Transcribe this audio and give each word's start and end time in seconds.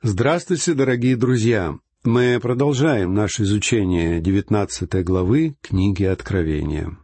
Здравствуйте, 0.00 0.74
дорогие 0.74 1.16
друзья! 1.16 1.76
Мы 2.04 2.38
продолжаем 2.40 3.14
наше 3.14 3.42
изучение 3.42 4.20
девятнадцатой 4.20 5.02
главы 5.02 5.56
книги 5.60 6.04
Откровения. 6.04 6.96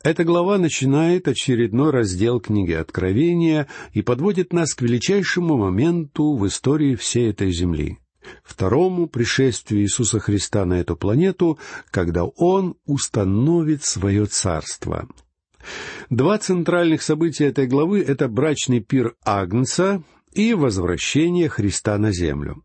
Эта 0.00 0.22
глава 0.22 0.56
начинает 0.58 1.26
очередной 1.26 1.90
раздел 1.90 2.38
книги 2.38 2.70
Откровения 2.70 3.66
и 3.92 4.00
подводит 4.00 4.52
нас 4.52 4.76
к 4.76 4.82
величайшему 4.82 5.56
моменту 5.56 6.36
в 6.36 6.46
истории 6.46 6.94
всей 6.94 7.30
этой 7.30 7.50
земли— 7.50 7.98
второму 8.44 9.08
пришествию 9.08 9.82
Иисуса 9.82 10.20
Христа 10.20 10.64
на 10.64 10.74
эту 10.74 10.94
планету, 10.94 11.58
когда 11.90 12.26
Он 12.26 12.76
установит 12.86 13.82
свое 13.82 14.26
царство. 14.26 15.08
Два 16.10 16.38
центральных 16.38 17.02
события 17.02 17.46
этой 17.46 17.66
главы— 17.66 18.02
это 18.06 18.28
брачный 18.28 18.78
пир 18.78 19.16
Агнца 19.24 20.04
и 20.34 20.54
возвращение 20.54 21.48
Христа 21.48 21.96
на 21.98 22.12
землю. 22.12 22.62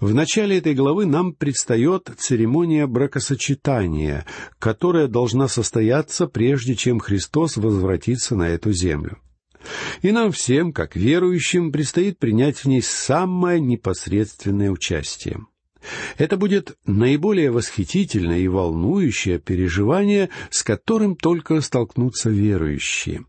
В 0.00 0.14
начале 0.14 0.58
этой 0.58 0.74
главы 0.74 1.04
нам 1.04 1.34
предстает 1.34 2.10
церемония 2.18 2.86
бракосочетания, 2.86 4.26
которая 4.58 5.06
должна 5.06 5.48
состояться 5.48 6.26
прежде, 6.26 6.74
чем 6.74 6.98
Христос 6.98 7.56
возвратится 7.56 8.34
на 8.36 8.48
эту 8.48 8.72
землю. 8.72 9.18
И 10.00 10.10
нам 10.10 10.32
всем, 10.32 10.72
как 10.72 10.96
верующим, 10.96 11.70
предстоит 11.70 12.18
принять 12.18 12.58
в 12.58 12.64
ней 12.66 12.80
самое 12.80 13.60
непосредственное 13.60 14.70
участие. 14.70 15.40
Это 16.16 16.36
будет 16.36 16.76
наиболее 16.86 17.50
восхитительное 17.50 18.38
и 18.38 18.48
волнующее 18.48 19.38
переживание, 19.38 20.30
с 20.50 20.62
которым 20.62 21.16
только 21.16 21.60
столкнутся 21.60 22.30
верующие. 22.30 23.24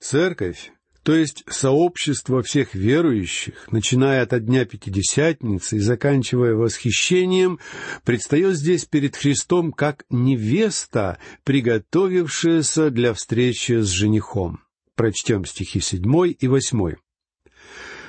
Церковь 0.00 0.72
то 1.04 1.14
есть 1.14 1.44
сообщество 1.48 2.42
всех 2.42 2.74
верующих, 2.74 3.68
начиная 3.70 4.22
от 4.22 4.44
дня 4.46 4.64
Пятидесятницы 4.64 5.76
и 5.76 5.80
заканчивая 5.80 6.54
восхищением, 6.54 7.60
предстает 8.04 8.56
здесь 8.56 8.86
перед 8.86 9.14
Христом 9.14 9.70
как 9.70 10.04
невеста, 10.08 11.18
приготовившаяся 11.44 12.90
для 12.90 13.12
встречи 13.12 13.82
с 13.82 13.88
женихом. 13.88 14.60
Прочтем 14.96 15.44
стихи 15.44 15.80
седьмой 15.80 16.30
и 16.30 16.48
восьмой. 16.48 16.96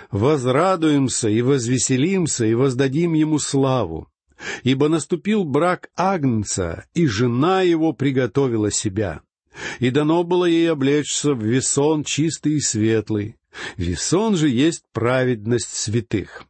«Возрадуемся 0.09 1.27
и 1.27 1.41
возвеселимся 1.41 2.45
и 2.45 2.53
воздадим 2.53 3.13
ему 3.13 3.39
славу, 3.39 4.07
ибо 4.63 4.87
наступил 4.87 5.43
брак 5.43 5.89
Агнца, 5.97 6.85
и 6.93 7.07
жена 7.07 7.61
его 7.61 7.91
приготовила 7.91 8.71
себя» 8.71 9.24
и 9.79 9.89
дано 9.89 10.23
было 10.23 10.45
ей 10.45 10.71
облечься 10.71 11.33
в 11.33 11.43
весон 11.43 12.03
чистый 12.03 12.53
и 12.53 12.59
светлый. 12.59 13.37
Весон 13.77 14.35
же 14.35 14.49
есть 14.49 14.83
праведность 14.91 15.73
святых. 15.73 16.45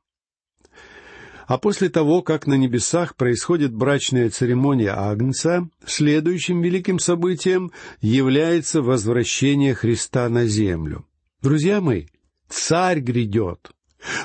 А 1.47 1.59
после 1.59 1.89
того, 1.89 2.23
как 2.23 2.47
на 2.47 2.56
небесах 2.56 3.16
происходит 3.16 3.72
брачная 3.72 4.30
церемония 4.31 4.92
Агнца, 4.92 5.70
следующим 5.86 6.62
великим 6.62 6.97
событием 6.97 7.72
является 8.02 8.81
возвращение 8.81 9.75
Христа 9.75 10.28
на 10.30 10.47
землю. 10.47 11.06
Друзья 11.44 11.81
мои, 11.81 12.06
царь 12.50 13.00
грядет. 13.00 13.69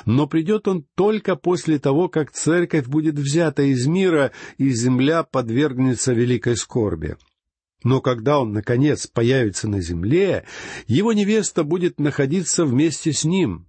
Но 0.05 0.27
придет 0.27 0.67
он 0.67 0.85
только 0.95 1.35
после 1.35 1.79
того, 1.79 2.07
как 2.07 2.31
церковь 2.31 2.87
будет 2.87 3.15
взята 3.15 3.63
из 3.63 3.85
мира, 3.87 4.31
и 4.57 4.69
земля 4.69 5.23
подвергнется 5.23 6.13
великой 6.13 6.55
скорби. 6.55 7.17
Но 7.83 7.99
когда 7.99 8.39
он, 8.39 8.53
наконец, 8.53 9.07
появится 9.07 9.67
на 9.67 9.81
земле, 9.81 10.45
его 10.87 11.13
невеста 11.13 11.63
будет 11.63 11.99
находиться 11.99 12.65
вместе 12.65 13.11
с 13.11 13.23
ним, 13.23 13.67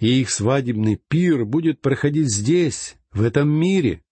и 0.00 0.20
их 0.20 0.30
свадебный 0.30 1.00
пир 1.08 1.44
будет 1.44 1.80
проходить 1.80 2.32
здесь, 2.32 2.96
в 3.12 3.22
этом 3.22 3.48
мире, 3.48 4.02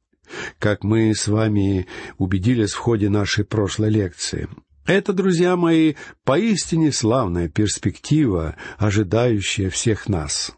как 0.59 0.85
мы 0.85 1.15
с 1.15 1.29
вами 1.29 1.87
убедились 2.17 2.73
в 2.73 2.79
ходе 2.79 3.09
нашей 3.09 3.45
прошлой 3.45 3.91
лекции. 3.91 4.49
Это, 4.87 5.13
друзья 5.13 5.57
мои, 5.57 5.95
поистине 6.25 6.92
славная 6.92 7.48
перспектива, 7.48 8.57
ожидающая 8.79 9.70
всех 9.70 10.08
нас. 10.08 10.53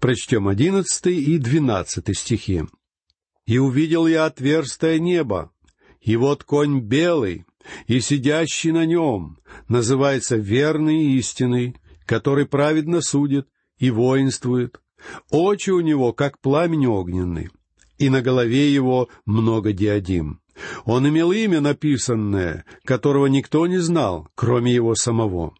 Прочтем 0.00 0.48
одиннадцатый 0.48 1.16
и 1.16 1.38
двенадцатый 1.38 2.14
стихи. 2.14 2.64
«И 3.46 3.58
увидел 3.58 4.06
я 4.06 4.26
отверстое 4.26 4.98
небо, 4.98 5.52
и 6.00 6.16
вот 6.16 6.44
конь 6.44 6.80
белый, 6.80 7.44
и 7.86 8.00
сидящий 8.00 8.72
на 8.72 8.86
нем 8.86 9.38
называется 9.68 10.36
верный 10.36 11.04
и 11.04 11.18
истинный, 11.18 11.76
который 12.06 12.46
праведно 12.46 13.00
судит 13.00 13.48
и 13.78 13.90
воинствует. 13.90 14.80
Очи 15.30 15.70
у 15.70 15.80
него, 15.80 16.12
как 16.12 16.38
пламень 16.40 16.86
огненный, 16.86 17.50
и 17.98 18.10
на 18.10 18.22
голове 18.22 18.72
его 18.72 19.08
много 19.24 19.72
диадим. 19.72 20.40
Он 20.84 21.08
имел 21.08 21.32
имя 21.32 21.60
написанное, 21.60 22.64
которого 22.84 23.26
никто 23.26 23.66
не 23.66 23.78
знал, 23.78 24.28
кроме 24.34 24.74
его 24.74 24.94
самого. 24.94 25.54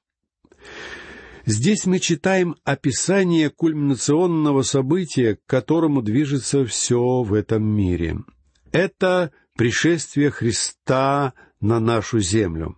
Здесь 1.47 1.87
мы 1.87 2.00
читаем 2.00 2.56
описание 2.65 3.49
кульминационного 3.49 4.62
события, 4.62 5.37
к 5.37 5.47
которому 5.47 6.03
движется 6.03 6.66
все 6.66 7.22
в 7.22 7.33
этом 7.33 7.65
мире. 7.65 8.19
Это 8.72 9.33
пришествие 9.56 10.31
Христа 10.31 11.33
на 11.60 11.81
нашу 11.81 12.21
землю. 12.21 12.76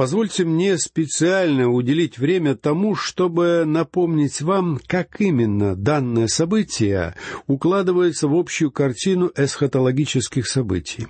Позвольте 0.00 0.46
мне 0.46 0.78
специально 0.78 1.68
уделить 1.68 2.16
время 2.16 2.54
тому, 2.54 2.94
чтобы 2.94 3.64
напомнить 3.66 4.40
вам, 4.40 4.80
как 4.86 5.20
именно 5.20 5.76
данное 5.76 6.26
событие 6.26 7.14
укладывается 7.46 8.26
в 8.26 8.34
общую 8.34 8.70
картину 8.70 9.30
эсхатологических 9.36 10.48
событий. 10.48 11.06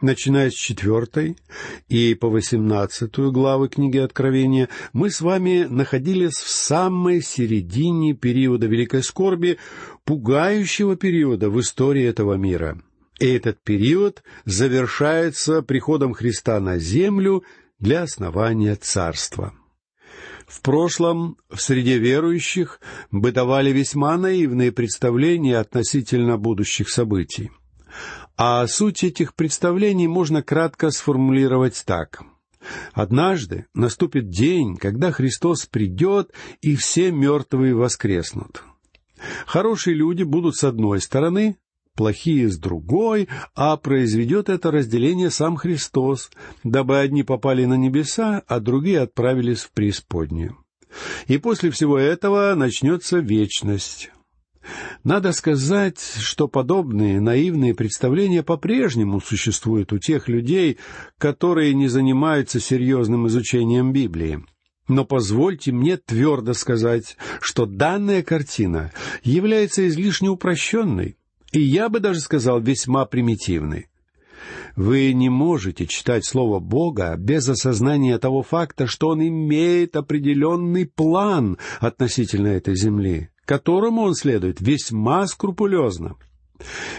Начиная 0.00 0.50
с 0.50 0.54
четвертой 0.54 1.36
и 1.88 2.14
по 2.14 2.30
восемнадцатую 2.30 3.32
главы 3.32 3.68
книги 3.68 3.98
Откровения, 3.98 4.70
мы 4.94 5.10
с 5.10 5.20
вами 5.20 5.66
находились 5.68 6.38
в 6.38 6.48
самой 6.48 7.20
середине 7.20 8.14
периода 8.14 8.66
Великой 8.66 9.02
Скорби, 9.02 9.58
пугающего 10.04 10.96
периода 10.96 11.50
в 11.50 11.60
истории 11.60 12.04
этого 12.04 12.34
мира— 12.34 12.80
этот 13.26 13.62
период 13.62 14.22
завершается 14.44 15.62
приходом 15.62 16.12
Христа 16.12 16.58
на 16.60 16.78
землю 16.78 17.44
для 17.78 18.02
основания 18.02 18.74
царства. 18.74 19.54
В 20.46 20.60
прошлом 20.60 21.36
в 21.48 21.60
среде 21.60 21.98
верующих 21.98 22.80
бытовали 23.10 23.70
весьма 23.70 24.16
наивные 24.16 24.72
представления 24.72 25.58
относительно 25.58 26.36
будущих 26.36 26.90
событий. 26.90 27.50
А 28.36 28.66
суть 28.66 29.04
этих 29.04 29.34
представлений 29.34 30.08
можно 30.08 30.42
кратко 30.42 30.90
сформулировать 30.90 31.82
так. 31.86 32.22
Однажды 32.92 33.66
наступит 33.74 34.30
день, 34.30 34.76
когда 34.76 35.10
Христос 35.10 35.66
придет, 35.66 36.32
и 36.60 36.76
все 36.76 37.10
мертвые 37.12 37.74
воскреснут. 37.74 38.62
Хорошие 39.46 39.94
люди 39.94 40.22
будут 40.22 40.56
с 40.56 40.64
одной 40.64 41.00
стороны, 41.00 41.56
плохие 41.94 42.48
с 42.48 42.58
другой, 42.58 43.28
а 43.54 43.76
произведет 43.76 44.48
это 44.48 44.70
разделение 44.70 45.30
сам 45.30 45.56
Христос, 45.56 46.30
дабы 46.64 46.98
одни 46.98 47.22
попали 47.22 47.64
на 47.64 47.74
небеса, 47.74 48.42
а 48.46 48.60
другие 48.60 49.00
отправились 49.00 49.60
в 49.60 49.72
преисподнюю. 49.72 50.56
И 51.26 51.38
после 51.38 51.70
всего 51.70 51.98
этого 51.98 52.54
начнется 52.54 53.18
вечность. 53.18 54.10
Надо 55.02 55.32
сказать, 55.32 56.00
что 56.20 56.46
подобные 56.46 57.20
наивные 57.20 57.74
представления 57.74 58.42
по-прежнему 58.42 59.20
существуют 59.20 59.92
у 59.92 59.98
тех 59.98 60.28
людей, 60.28 60.78
которые 61.18 61.74
не 61.74 61.88
занимаются 61.88 62.60
серьезным 62.60 63.26
изучением 63.26 63.92
Библии. 63.92 64.44
Но 64.88 65.04
позвольте 65.04 65.72
мне 65.72 65.96
твердо 65.96 66.54
сказать, 66.54 67.16
что 67.40 67.66
данная 67.66 68.22
картина 68.22 68.92
является 69.24 69.88
излишне 69.88 70.28
упрощенной, 70.28 71.16
и 71.52 71.60
я 71.60 71.88
бы 71.88 72.00
даже 72.00 72.20
сказал 72.20 72.60
весьма 72.60 73.04
примитивны. 73.06 73.88
Вы 74.74 75.12
не 75.12 75.28
можете 75.28 75.86
читать 75.86 76.24
Слово 76.24 76.58
Бога 76.58 77.14
без 77.16 77.48
осознания 77.48 78.18
того 78.18 78.42
факта, 78.42 78.86
что 78.86 79.08
Он 79.08 79.26
имеет 79.26 79.96
определенный 79.96 80.86
план 80.86 81.58
относительно 81.80 82.48
этой 82.48 82.74
земли, 82.74 83.28
которому 83.44 84.02
Он 84.02 84.14
следует 84.14 84.60
весьма 84.60 85.26
скрупулезно. 85.26 86.16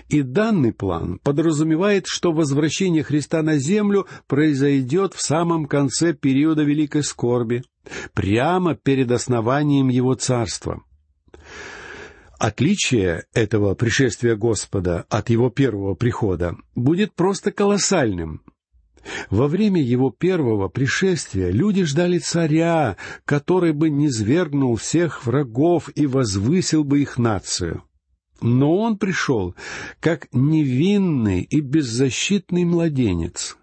И 0.10 0.22
данный 0.22 0.74
план 0.74 1.20
подразумевает, 1.24 2.06
что 2.06 2.32
возвращение 2.32 3.02
Христа 3.02 3.42
на 3.42 3.58
землю 3.58 4.08
произойдет 4.28 5.14
в 5.14 5.22
самом 5.22 5.66
конце 5.66 6.14
периода 6.14 6.64
Великой 6.64 7.04
Скорби, 7.04 7.64
прямо 8.14 8.76
перед 8.76 9.10
основанием 9.12 9.88
Его 9.88 10.16
Царства. 10.16 10.84
Отличие 12.40 13.26
этого 13.34 13.76
пришествия 13.76 14.36
Господа 14.36 15.06
от 15.10 15.30
его 15.30 15.50
первого 15.50 15.96
прихода 15.96 16.56
будет 16.76 17.14
просто 17.14 17.52
колоссальным. 17.52 18.42
Во 19.30 19.48
время 19.48 19.82
его 19.82 20.12
первого 20.12 20.70
пришествия 20.70 21.50
люди 21.52 21.84
ждали 21.84 22.20
царя, 22.20 22.98
который 23.26 23.74
бы 23.74 23.90
низвергнул 23.90 24.76
всех 24.76 25.26
врагов 25.26 25.90
и 25.96 26.08
возвысил 26.08 26.84
бы 26.84 27.02
их 27.02 27.18
нацию. 27.18 27.84
но 28.42 28.78
он 28.78 28.98
пришел 28.98 29.56
как 30.02 30.28
невинный 30.34 31.42
и 31.42 31.62
беззащитный 31.62 32.66
младенец. 32.66 33.58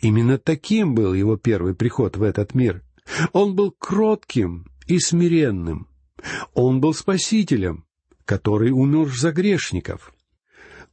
Именно 0.00 0.38
таким 0.38 0.94
был 0.94 1.12
его 1.12 1.36
первый 1.36 1.74
приход 1.74 2.16
в 2.16 2.22
этот 2.22 2.54
мир. 2.54 2.84
Он 3.32 3.56
был 3.56 3.72
кротким 3.72 4.66
и 4.86 5.00
смиренным. 5.00 5.88
Он 6.54 6.80
был 6.80 6.94
спасителем, 6.94 7.84
который 8.32 8.70
умер 8.70 9.08
за 9.14 9.30
грешников. 9.30 10.14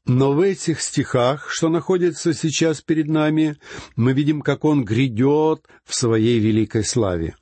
Но 0.06 0.34
в 0.34 0.42
этих 0.42 0.82
стихах, 0.82 1.50
что 1.50 1.70
находятся 1.70 2.34
сейчас 2.34 2.82
перед 2.82 3.08
нами, 3.08 3.56
мы 3.96 4.12
видим, 4.12 4.42
как 4.42 4.66
он 4.66 4.84
грядет 4.84 5.66
в 5.86 5.96
своей 5.96 6.40
великой 6.40 6.84
славе. 6.84 7.38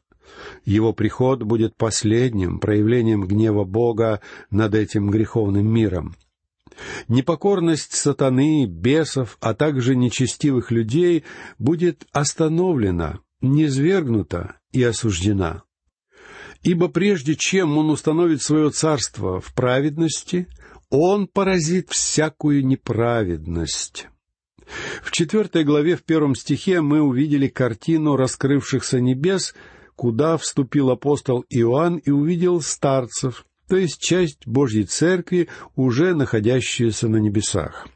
Его 0.66 0.94
приход 0.94 1.42
будет 1.42 1.76
последним 1.76 2.60
проявлением 2.60 3.26
гнева 3.26 3.64
Бога 3.64 4.22
над 4.52 4.76
этим 4.76 5.10
греховным 5.10 5.68
миром. 5.68 6.16
Непокорность 7.08 7.94
сатаны, 7.94 8.68
бесов, 8.68 9.40
а 9.42 9.56
также 9.56 9.96
нечестивых 9.96 10.70
людей 10.70 11.24
будет 11.58 12.06
остановлена, 12.12 13.18
низвергнута 13.42 14.60
и 14.72 14.84
осуждена. 14.84 15.64
Ибо 16.64 16.88
прежде 16.88 17.36
чем 17.36 17.78
он 17.78 17.90
установит 17.90 18.42
свое 18.42 18.70
царство 18.72 19.40
в 19.40 19.54
праведности, 19.54 20.48
он 20.90 21.28
поразит 21.28 21.90
всякую 21.90 22.66
неправедность. 22.66 24.08
В 25.02 25.12
четвертой 25.12 25.64
главе 25.64 25.96
в 25.96 26.04
первом 26.04 26.36
стихе 26.36 26.82
мы 26.82 27.02
увидели 27.02 27.48
картину 27.48 28.16
раскрывшихся 28.16 29.00
небес, 29.00 29.56
куда 29.96 30.38
вступил 30.38 30.90
апостол 30.90 31.46
Иоанн 31.50 31.98
и 31.98 32.12
увидел 32.12 32.62
старцев, 32.62 33.46
то 33.68 33.78
есть 33.78 34.00
часть 34.00 34.46
Божьей 34.46 34.84
Церкви, 34.84 35.48
уже 35.76 36.14
находящуюся 36.16 37.08
на 37.08 37.18
небесах. 37.18 37.88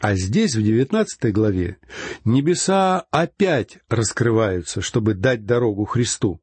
А 0.00 0.14
здесь, 0.14 0.54
в 0.54 0.62
девятнадцатой 0.62 1.32
главе, 1.32 1.78
небеса 2.24 3.06
опять 3.10 3.78
раскрываются, 3.88 4.82
чтобы 4.82 5.14
дать 5.14 5.46
дорогу 5.46 5.84
Христу. 5.84 6.40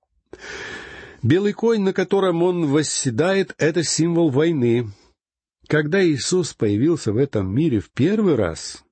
Белый 1.23 1.53
конь, 1.53 1.81
на 1.81 1.93
котором 1.93 2.43
он 2.43 2.67
восседает,— 2.67 3.55
это 3.57 3.81
символ 3.83 4.29
войны, 4.29 4.89
когда 5.67 6.05
Иисус 6.05 6.53
появился 6.53 7.13
в 7.13 7.17
этом 7.17 7.53
мире 7.53 7.79
в 7.79 7.89
первый 7.91 8.35
раз, 8.35 8.83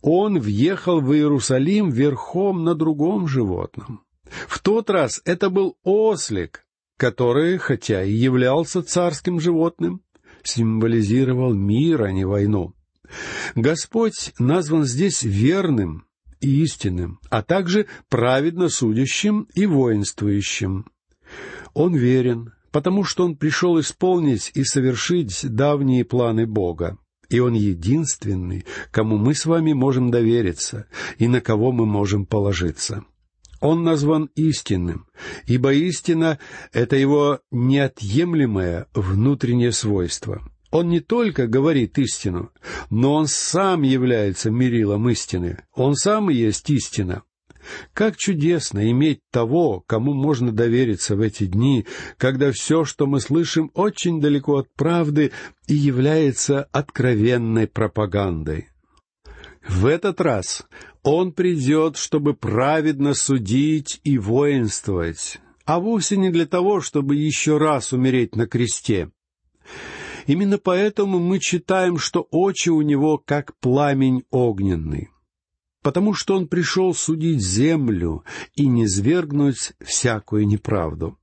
Он 0.00 0.38
въехал 0.38 1.00
в 1.00 1.12
Иерусалим 1.12 1.90
верхом 1.90 2.64
на 2.64 2.74
другом 2.74 3.28
животном. 3.28 4.04
В 4.48 4.60
тот 4.60 4.90
раз 4.90 5.20
это 5.24 5.50
был 5.50 5.76
ослик, 5.82 6.64
который, 6.96 7.58
хотя 7.58 8.02
и 8.02 8.12
являлся 8.12 8.82
царским 8.82 9.38
животным, 9.38 10.02
символизировал 10.42 11.52
мир, 11.52 12.04
а 12.04 12.12
не 12.12 12.24
войну. 12.24 12.74
Господь 13.54 14.32
назван 14.38 14.84
здесь 14.84 15.22
верным 15.22 16.06
и 16.40 16.62
истинным, 16.62 17.20
а 17.28 17.42
также 17.42 17.86
праведно 18.08 18.68
судящим 18.68 19.48
и 19.54 19.66
воинствующим. 19.66 20.86
Он 21.74 21.94
верен, 21.94 22.52
потому 22.70 23.04
что 23.04 23.24
Он 23.24 23.36
пришел 23.36 23.80
исполнить 23.80 24.50
и 24.54 24.64
совершить 24.64 25.46
давние 25.48 26.04
планы 26.04 26.46
Бога. 26.46 26.98
И 27.28 27.40
Он 27.40 27.54
единственный, 27.54 28.64
кому 28.90 29.16
мы 29.16 29.34
с 29.34 29.46
вами 29.46 29.72
можем 29.72 30.10
довериться 30.10 30.86
и 31.18 31.28
на 31.28 31.40
кого 31.40 31.72
мы 31.72 31.86
можем 31.86 32.26
положиться. 32.26 33.04
Он 33.60 33.82
назван 33.82 34.30
истинным, 34.34 35.06
ибо 35.46 35.72
истина— 35.72 36.38
это 36.72 36.96
его 36.96 37.40
неотъемлемое 37.50 38.86
внутреннее 38.94 39.72
свойство. 39.72 40.42
Он 40.70 40.88
не 40.88 41.00
только 41.00 41.46
говорит 41.46 41.98
истину, 41.98 42.50
но 42.90 43.14
он 43.14 43.26
сам 43.26 43.82
является 43.82 44.50
мерилом 44.50 45.08
истины. 45.08 45.64
Он 45.74 45.94
сам 45.94 46.30
и 46.30 46.34
есть 46.34 46.68
истина. 46.68 47.22
Как 47.92 48.16
чудесно 48.16 48.90
иметь 48.90 49.20
того, 49.30 49.82
кому 49.86 50.14
можно 50.14 50.52
довериться 50.52 51.16
в 51.16 51.20
эти 51.20 51.46
дни, 51.46 51.86
когда 52.16 52.52
все, 52.52 52.84
что 52.84 53.06
мы 53.06 53.20
слышим, 53.20 53.70
очень 53.74 54.20
далеко 54.20 54.58
от 54.58 54.72
правды 54.74 55.32
и 55.66 55.74
является 55.74 56.64
откровенной 56.72 57.66
пропагандой. 57.66 58.68
В 59.68 59.86
этот 59.86 60.20
раз 60.20 60.64
Он 61.02 61.32
придет, 61.32 61.96
чтобы 61.96 62.34
праведно 62.34 63.14
судить 63.14 64.00
и 64.04 64.18
воинствовать, 64.18 65.40
а 65.64 65.80
вовсе 65.80 66.16
не 66.16 66.30
для 66.30 66.46
того, 66.46 66.80
чтобы 66.80 67.16
еще 67.16 67.58
раз 67.58 67.92
умереть 67.92 68.36
на 68.36 68.46
кресте. 68.46 69.10
Именно 70.26 70.58
поэтому 70.58 71.18
мы 71.18 71.38
читаем, 71.38 71.98
что 71.98 72.26
очи 72.30 72.68
у 72.68 72.82
него 72.82 73.18
как 73.18 73.56
пламень 73.58 74.24
огненный 74.30 75.10
потому 75.86 76.14
что 76.14 76.34
он 76.34 76.48
пришел 76.48 76.92
судить 76.94 77.40
землю 77.40 78.24
и 78.56 78.66
низвергнуть 78.66 79.74
всякую 79.80 80.44
неправду. 80.48 81.16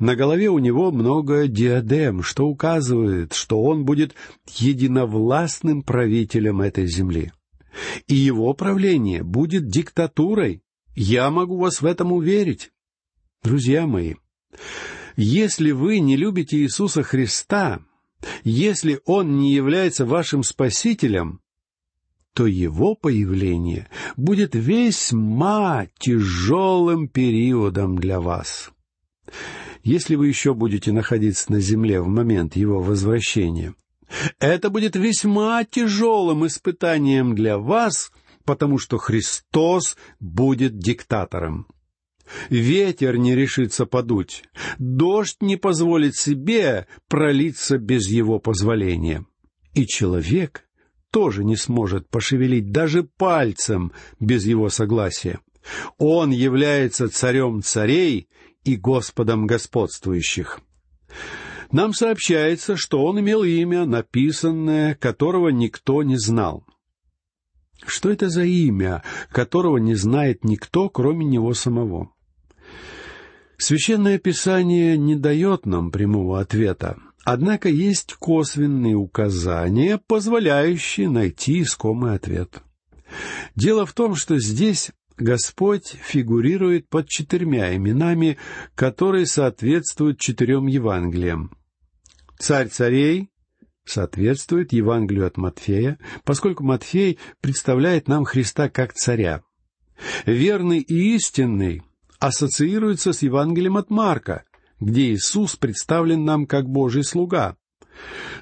На 0.00 0.16
голове 0.16 0.48
у 0.48 0.58
него 0.58 0.90
много 0.90 1.46
диадем, 1.46 2.24
что 2.24 2.48
указывает, 2.48 3.32
что 3.32 3.62
он 3.62 3.84
будет 3.84 4.16
единовластным 4.48 5.84
правителем 5.84 6.62
этой 6.62 6.88
земли. 6.88 7.30
И 8.08 8.16
его 8.16 8.52
правление 8.54 9.22
будет 9.22 9.68
диктатурой. 9.68 10.64
Я 10.96 11.30
могу 11.30 11.56
вас 11.58 11.80
в 11.80 11.86
этом 11.86 12.12
уверить. 12.12 12.72
Друзья 13.44 13.86
мои, 13.86 14.16
если 15.14 15.70
вы 15.70 16.00
не 16.00 16.16
любите 16.16 16.56
Иисуса 16.56 17.04
Христа, 17.04 17.78
если 18.42 19.00
Он 19.04 19.36
не 19.38 19.54
является 19.54 20.04
вашим 20.04 20.42
Спасителем, 20.42 21.41
то 22.34 22.46
его 22.46 22.94
появление 22.94 23.88
будет 24.16 24.54
весьма 24.54 25.86
тяжелым 25.98 27.08
периодом 27.08 27.98
для 27.98 28.20
вас. 28.20 28.70
Если 29.82 30.14
вы 30.14 30.28
еще 30.28 30.54
будете 30.54 30.92
находиться 30.92 31.50
на 31.52 31.60
земле 31.60 32.00
в 32.00 32.06
момент 32.06 32.56
его 32.56 32.80
возвращения, 32.80 33.74
это 34.38 34.70
будет 34.70 34.96
весьма 34.96 35.64
тяжелым 35.64 36.46
испытанием 36.46 37.34
для 37.34 37.58
вас, 37.58 38.12
потому 38.44 38.78
что 38.78 38.98
Христос 38.98 39.96
будет 40.20 40.78
диктатором. 40.78 41.66
Ветер 42.48 43.18
не 43.18 43.34
решится 43.34 43.84
подуть, 43.84 44.44
дождь 44.78 45.38
не 45.40 45.56
позволит 45.56 46.16
себе 46.16 46.86
пролиться 47.08 47.78
без 47.78 48.08
его 48.08 48.38
позволения. 48.38 49.26
И 49.74 49.86
человек 49.86 50.64
тоже 51.12 51.44
не 51.44 51.56
сможет 51.56 52.08
пошевелить 52.08 52.72
даже 52.72 53.04
пальцем 53.04 53.92
без 54.18 54.44
его 54.44 54.70
согласия. 54.70 55.38
Он 55.98 56.30
является 56.30 57.08
царем 57.08 57.62
царей 57.62 58.28
и 58.64 58.76
господом 58.76 59.46
господствующих. 59.46 60.60
Нам 61.70 61.92
сообщается, 61.92 62.76
что 62.76 63.04
он 63.04 63.20
имел 63.20 63.44
имя, 63.44 63.84
написанное, 63.84 64.94
которого 64.94 65.50
никто 65.50 66.02
не 66.02 66.16
знал. 66.16 66.64
Что 67.86 68.10
это 68.10 68.28
за 68.28 68.44
имя, 68.44 69.02
которого 69.30 69.78
не 69.78 69.94
знает 69.94 70.44
никто, 70.44 70.88
кроме 70.88 71.24
него 71.26 71.52
самого? 71.54 72.10
Священное 73.58 74.18
Писание 74.18 74.96
не 74.96 75.14
дает 75.14 75.66
нам 75.66 75.90
прямого 75.90 76.40
ответа, 76.40 76.96
Однако 77.24 77.68
есть 77.68 78.14
косвенные 78.14 78.96
указания, 78.96 80.00
позволяющие 80.06 81.08
найти 81.08 81.62
искомый 81.62 82.14
ответ. 82.14 82.62
Дело 83.54 83.86
в 83.86 83.92
том, 83.92 84.16
что 84.16 84.38
здесь 84.38 84.90
Господь 85.16 85.86
фигурирует 86.02 86.88
под 86.88 87.08
четырьмя 87.08 87.76
именами, 87.76 88.38
которые 88.74 89.26
соответствуют 89.26 90.18
четырем 90.18 90.66
Евангелиям. 90.66 91.52
Царь 92.38 92.68
царей 92.68 93.28
соответствует 93.84 94.72
Евангелию 94.72 95.26
от 95.26 95.36
Матфея, 95.36 95.98
поскольку 96.24 96.64
Матфей 96.64 97.18
представляет 97.40 98.08
нам 98.08 98.24
Христа 98.24 98.68
как 98.68 98.94
царя. 98.94 99.42
Верный 100.26 100.80
и 100.80 101.14
истинный 101.14 101.82
ассоциируется 102.18 103.12
с 103.12 103.22
Евангелием 103.22 103.76
от 103.76 103.90
Марка, 103.90 104.44
где 104.84 105.12
Иисус 105.12 105.56
представлен 105.56 106.24
нам 106.24 106.46
как 106.46 106.68
Божий 106.68 107.04
слуга. 107.04 107.56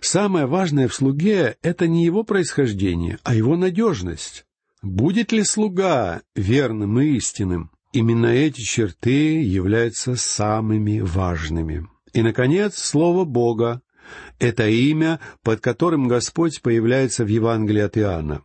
Самое 0.01 0.47
важное 0.47 0.89
в 0.89 0.95
слуге— 0.95 1.57
это 1.63 1.87
не 1.87 2.05
его 2.05 2.25
происхождение, 2.25 3.19
а 3.23 3.35
его 3.35 3.57
надежность. 3.57 4.47
Будет 4.83 5.33
ли 5.33 5.45
слуга 5.45 6.23
верным 6.35 7.01
и 7.01 7.17
истинным? 7.17 7.71
Именно 7.93 8.27
эти 8.27 8.63
черты 8.63 9.43
являются 9.43 10.17
самыми 10.17 11.01
важными. 11.01 11.87
И, 12.13 12.23
наконец, 12.23 12.79
Слово 12.79 13.25
Бога— 13.25 13.83
это 14.39 14.69
имя, 14.69 15.21
под 15.43 15.61
которым 15.61 16.09
Господь 16.09 16.63
появляется 16.63 17.25
в 17.25 17.29
Евангелии 17.29 17.83
от 17.83 17.99
Иоанна. 17.99 18.43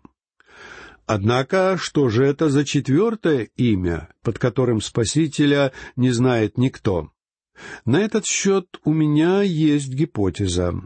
Однако, 1.05 1.77
что 1.79 2.09
же 2.09 2.25
это 2.25 2.49
за 2.49 2.65
четвертое 2.65 3.49
имя, 3.55 4.09
под 4.23 4.39
которым 4.39 4.81
Спасителя 4.81 5.71
не 5.95 6.09
знает 6.09 6.57
никто? 6.57 7.11
На 7.85 8.01
этот 8.01 8.25
счет 8.25 8.79
у 8.83 8.93
меня 8.93 9.41
есть 9.41 9.89
гипотеза. 9.89 10.81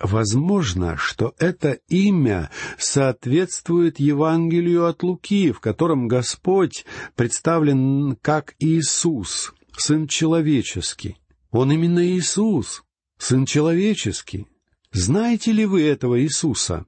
Возможно, 0.00 0.96
что 0.96 1.34
это 1.38 1.80
имя 1.88 2.50
соответствует 2.78 3.98
Евангелию 3.98 4.86
от 4.86 5.02
Луки, 5.02 5.50
в 5.50 5.60
котором 5.60 6.06
Господь 6.06 6.86
представлен 7.16 8.16
как 8.22 8.54
Иисус, 8.60 9.52
Сын 9.76 10.06
Человеческий. 10.06 11.16
Он 11.50 11.72
именно 11.72 12.06
Иисус, 12.06 12.84
Сын 13.18 13.44
Человеческий. 13.44 14.46
Знаете 14.92 15.50
ли 15.50 15.66
вы 15.66 15.82
этого 15.82 16.20
Иисуса? 16.22 16.86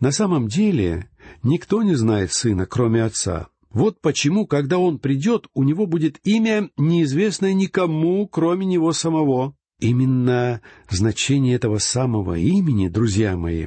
На 0.00 0.10
самом 0.10 0.48
деле, 0.48 1.08
никто 1.44 1.82
не 1.82 1.94
знает 1.94 2.32
Сына, 2.32 2.66
кроме 2.66 3.04
Отца. 3.04 3.48
Вот 3.70 4.00
почему, 4.00 4.46
когда 4.46 4.78
Он 4.78 4.98
придет, 4.98 5.46
у 5.54 5.62
Него 5.62 5.86
будет 5.86 6.18
имя, 6.24 6.70
неизвестное 6.76 7.52
никому, 7.52 8.26
кроме 8.26 8.66
Него 8.66 8.92
самого. 8.92 9.54
Именно 9.80 10.60
значение 10.90 11.54
этого 11.54 11.78
самого 11.78 12.36
имени, 12.36 12.88
друзья 12.88 13.36
мои, 13.36 13.66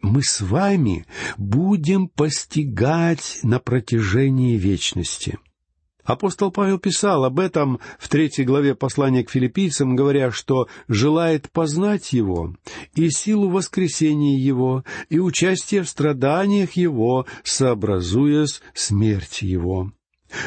мы 0.00 0.22
с 0.22 0.40
вами 0.40 1.04
будем 1.36 2.08
постигать 2.08 3.40
на 3.42 3.58
протяжении 3.58 4.56
вечности. 4.56 5.38
Апостол 6.04 6.50
Павел 6.50 6.78
писал 6.78 7.24
об 7.24 7.38
этом 7.38 7.78
в 7.98 8.08
третьей 8.08 8.44
главе 8.44 8.74
послания 8.74 9.24
к 9.24 9.30
филиппийцам, 9.30 9.96
говоря, 9.96 10.30
что 10.30 10.68
желает 10.88 11.50
познать 11.50 12.12
Его 12.12 12.54
и 12.94 13.10
силу 13.10 13.50
воскресения 13.50 14.38
Его 14.38 14.84
и 15.08 15.18
участие 15.18 15.82
в 15.82 15.88
страданиях 15.88 16.72
Его, 16.72 17.26
сообразуясь 17.44 18.62
смерти 18.74 19.44
Его. 19.44 19.92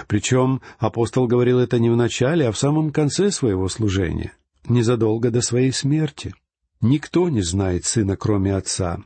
Причем 0.08 0.62
апостол 0.80 1.28
говорил 1.28 1.60
это 1.60 1.78
не 1.80 1.90
в 1.90 1.98
начале, 1.98 2.48
а 2.48 2.52
в 2.52 2.58
самом 2.58 2.92
конце 2.92 3.32
своего 3.32 3.68
служения— 3.68 4.34
незадолго 4.68 5.30
до 5.30 5.42
своей 5.42 5.72
смерти. 5.72 6.34
Никто 6.82 7.30
не 7.30 7.42
знает 7.42 7.86
Сына, 7.86 8.18
кроме 8.18 8.56
Отца. 8.56 9.00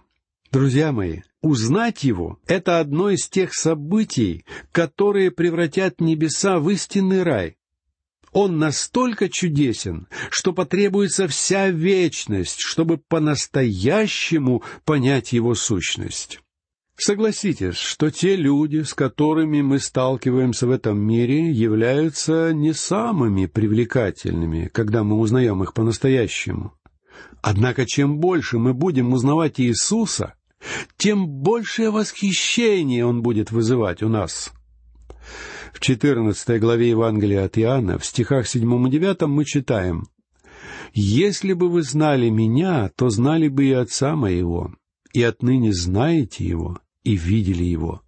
Друзья 0.51 0.91
мои, 0.91 1.21
узнать 1.41 2.03
Его— 2.03 2.39
это 2.47 2.79
одно 2.79 3.09
из 3.09 3.27
тех 3.29 3.53
событий, 3.53 4.45
которые 4.71 5.31
превратят 5.31 6.01
небеса 6.01 6.59
в 6.59 6.69
истинный 6.69 7.23
рай. 7.23 7.57
Он 8.33 8.57
настолько 8.57 9.29
чудесен, 9.29 10.07
что 10.29 10.53
потребуется 10.53 11.27
вся 11.27 11.69
вечность, 11.69 12.59
чтобы 12.59 12.97
по-настоящему 12.97 14.63
понять 14.85 15.33
Его 15.33 15.55
сущность. 15.55 16.39
Согласитесь, 16.99 17.75
что 17.75 18.09
те 18.09 18.35
люди, 18.35 18.81
с 18.81 18.95
которыми 18.95 19.61
мы 19.61 19.79
сталкиваемся 19.79 20.65
в 20.65 20.71
этом 20.71 20.99
мире, 20.99 21.51
являются 21.51 22.51
не 22.53 22.73
самыми 22.73 23.45
привлекательными, 23.45 24.69
когда 24.73 25.03
мы 25.03 25.19
узнаем 25.19 25.61
их 25.61 25.75
по-настоящему. 25.75 26.73
Однако 27.43 27.85
чем 27.85 28.17
больше 28.17 28.57
мы 28.57 28.73
будем 28.73 29.13
узнавать 29.13 29.59
Иисуса, 29.59 30.33
тем 30.97 31.27
большее 31.27 31.91
восхищение 31.91 33.05
Он 33.05 33.21
будет 33.21 33.51
вызывать 33.51 34.03
у 34.03 34.09
нас. 34.09 34.51
В 35.73 35.79
четырнадцатой 35.79 36.59
главе 36.59 36.89
Евангелия 36.89 37.45
от 37.45 37.57
Иоанна, 37.57 37.99
в 37.99 38.05
стихах 38.05 38.47
седьмом 38.47 38.87
и 38.87 38.91
девятом 38.91 39.31
мы 39.31 39.45
читаем 39.45 40.07
«Если 40.93 41.53
бы 41.53 41.69
вы 41.69 41.83
знали 41.83 42.29
Меня, 42.29 42.89
то 42.95 43.09
знали 43.09 43.47
бы 43.47 43.65
и 43.65 43.71
Отца 43.73 44.15
Моего, 44.15 44.73
и 45.13 45.21
отныне 45.21 45.73
знаете 45.73 46.45
Его, 46.45 46.79
и 47.03 47.15
видели 47.15 47.63
его. 47.63 48.01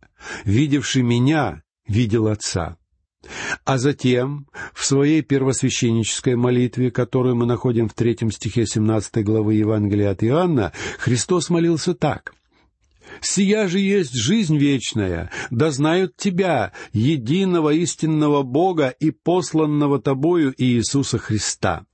Видевший 0.43 1.03
меня, 1.03 1.63
видел 1.87 2.27
Отца. 2.27 2.77
А 3.65 3.77
затем, 3.77 4.47
в 4.73 4.85
своей 4.85 5.21
первосвященнической 5.21 6.35
молитве, 6.35 6.91
которую 6.91 7.35
мы 7.35 7.45
находим 7.45 7.87
в 7.87 7.93
третьем 7.93 8.31
стихе 8.31 8.65
семнадцатой 8.65 9.23
главы 9.23 9.55
Евангелия 9.55 10.11
от 10.11 10.23
Иоанна, 10.23 10.73
Христос 10.97 11.49
молился 11.49 11.93
так. 11.93 12.33
«Сия 13.21 13.67
же 13.67 13.79
есть 13.79 14.13
жизнь 14.13 14.57
вечная, 14.57 15.31
да 15.49 15.71
знают 15.71 16.15
Тебя, 16.15 16.73
единого 16.93 17.73
истинного 17.73 18.43
Бога 18.43 18.89
и 18.89 19.11
посланного 19.11 20.01
Тобою 20.01 20.53
Иисуса 20.57 21.17
Христа». 21.17 21.85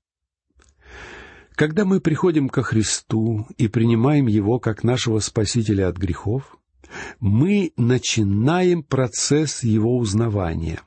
Когда 1.56 1.86
мы 1.86 2.02
приходим 2.02 2.50
ко 2.50 2.64
Христу 2.64 3.48
и 3.58 3.70
принимаем 3.70 4.28
Его 4.28 4.60
как 4.60 4.84
нашего 4.84 5.20
Спасителя 5.20 5.88
от 5.88 5.98
грехов, 5.98 6.58
мы 7.20 7.72
начинаем 7.78 8.84
процесс 8.84 9.64
его 9.64 9.98
узнавания. 9.98 10.82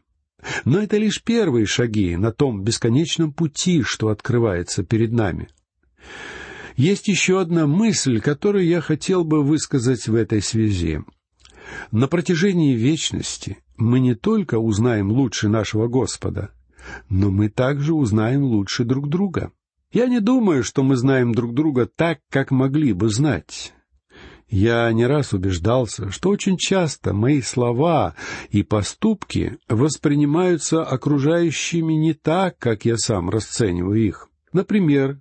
Но 0.64 0.80
это 0.80 0.97
лишь 0.99 1.23
первые 1.23 1.66
шаги 1.66 2.16
на 2.16 2.33
том 2.33 2.62
бесконечном 2.62 3.33
пути, 3.33 3.83
что 3.83 4.09
открывается 4.09 4.85
перед 4.85 5.12
нами. 5.12 5.49
Есть 6.78 7.08
еще 7.08 7.40
одна 7.40 7.66
мысль, 7.66 8.20
которую 8.20 8.64
я 8.64 8.80
хотел 8.80 9.25
бы 9.25 9.42
высказать 9.42 10.06
в 10.06 10.14
этой 10.14 10.40
связи. 10.40 11.02
На 11.90 12.06
протяжении 12.06 12.75
вечности 12.75 13.58
мы 13.76 13.99
не 13.99 14.14
только 14.14 14.61
узнаем 14.61 15.11
лучше 15.11 15.49
нашего 15.49 15.88
Господа, 15.88 16.52
но 17.08 17.32
мы 17.32 17.49
также 17.49 17.94
узнаем 17.94 18.44
лучше 18.44 18.85
друг 18.85 19.08
друга. 19.08 19.50
Я 19.90 20.06
не 20.06 20.20
думаю, 20.20 20.62
что 20.62 20.85
мы 20.85 20.94
знаем 20.94 21.35
друг 21.35 21.52
друга 21.52 21.87
так, 21.87 22.20
как 22.30 22.52
могли 22.52 22.92
бы 22.92 23.08
знать. 23.08 23.75
Я 24.49 24.90
не 24.92 25.04
раз 25.04 25.32
убеждался, 25.32 26.12
что 26.12 26.30
очень 26.30 26.56
часто 26.56 27.12
мои 27.12 27.42
слова 27.42 28.14
и 28.50 28.62
поступки 28.62 29.58
воспринимаются 29.68 30.85
окружающими 30.85 31.94
не 31.94 32.14
так, 32.14 32.56
как 32.56 32.85
я 32.85 32.97
сам 32.99 33.30
расцениваю 33.30 34.00
их. 34.00 34.28
Например, 34.52 35.18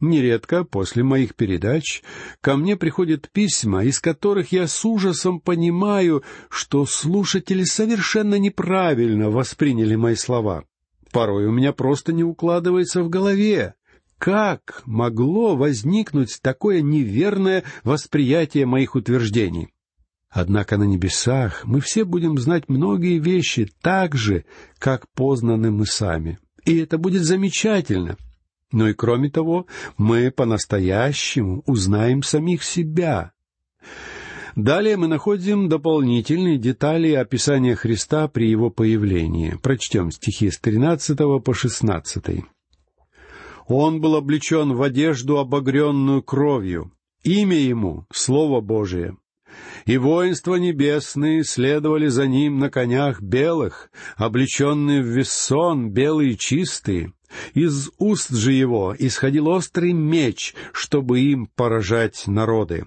нередко 0.00 0.64
после 0.64 1.02
моих 1.02 1.34
передач 1.34 2.02
ко 2.40 2.56
мне 2.56 2.76
приходят 2.76 3.30
письма, 3.30 3.84
из 3.84 4.00
которых 4.00 4.52
я 4.52 4.66
с 4.66 4.84
ужасом 4.84 5.40
понимаю, 5.40 6.22
что 6.48 6.86
слушатели 6.86 7.64
совершенно 7.64 8.36
неправильно 8.36 9.30
восприняли 9.30 9.94
мои 9.94 10.14
слова. 10.14 10.64
Порой 11.12 11.46
у 11.46 11.52
меня 11.52 11.72
просто 11.72 12.12
не 12.12 12.24
укладывается 12.24 13.02
в 13.02 13.08
голове, 13.08 13.74
как 14.18 14.82
могло 14.84 15.56
возникнуть 15.56 16.40
такое 16.42 16.82
неверное 16.82 17.62
восприятие 17.84 18.66
моих 18.66 18.96
утверждений? 18.96 19.68
Однако 20.28 20.76
на 20.76 20.82
небесах 20.82 21.64
мы 21.64 21.80
все 21.80 22.04
будем 22.04 22.36
знать 22.38 22.68
многие 22.68 23.18
вещи 23.18 23.70
так 23.80 24.14
же, 24.14 24.44
как 24.78 25.06
познаны 25.14 25.70
мы 25.70 25.86
сами. 25.86 26.38
И 26.64 26.76
это 26.78 26.98
будет 26.98 27.22
замечательно. 27.22 28.16
Но 28.70 28.88
и 28.88 28.92
кроме 28.92 29.30
того, 29.30 29.66
мы 29.96 30.30
по-настоящему 30.30 31.62
узнаем 31.66 32.22
самих 32.22 32.62
себя. 32.62 33.32
Далее 34.56 34.96
мы 34.96 35.06
находим 35.06 35.68
дополнительные 35.68 36.58
детали 36.58 37.12
описания 37.12 37.76
Христа 37.76 38.26
при 38.28 38.50
его 38.50 38.70
появлении. 38.70 39.56
Прочтем 39.62 40.10
стихи 40.10 40.50
с 40.50 40.58
13 40.58 41.16
по 41.44 41.54
16. 41.54 42.44
Он 43.68 44.00
был 44.00 44.16
облечен 44.16 44.74
в 44.74 44.82
одежду, 44.82 45.38
обогренную 45.38 46.22
кровью. 46.22 46.90
Имя 47.22 47.58
ему— 47.58 48.06
Слово 48.12 48.60
Божие. 48.60 49.16
И 49.86 49.96
воинства 49.96 50.56
небесные 50.56 51.44
следовали 51.44 52.08
за 52.08 52.26
ним 52.26 52.58
на 52.58 52.70
конях 52.70 53.22
белых, 53.22 53.90
облеченные 54.16 55.02
в 55.02 55.06
вессон, 55.06 55.90
белые 55.90 56.36
чистые. 56.36 57.12
Из 57.54 57.90
уст 57.98 58.30
же 58.30 58.52
его 58.52 58.94
исходил 58.98 59.48
острый 59.48 59.92
меч, 59.92 60.54
чтобы 60.72 61.20
им 61.20 61.46
поражать 61.46 62.26
народы. 62.26 62.86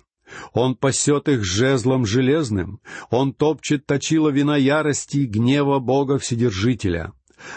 Он 0.53 0.75
пасет 0.75 1.27
их 1.27 1.43
жезлом 1.43 2.05
железным, 2.05 2.79
он 3.09 3.33
топчет 3.33 3.85
точила 3.85 4.29
вина 4.29 4.55
ярости 4.55 5.17
и 5.17 5.25
гнева 5.25 5.79
Бога 5.79 6.17
Вседержителя. 6.17 7.13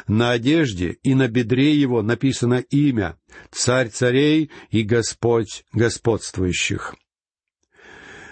На 0.08 0.30
одежде 0.30 0.98
и 1.02 1.14
на 1.14 1.28
бедре 1.28 1.74
его 1.74 2.02
написано 2.02 2.64
имя 2.70 3.16
«Царь 3.50 3.90
царей 3.90 4.50
и 4.70 4.82
Господь 4.82 5.64
господствующих». 5.72 6.94